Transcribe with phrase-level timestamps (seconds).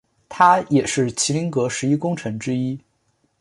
[0.27, 2.79] 他也是麒麟阁十一功臣之一。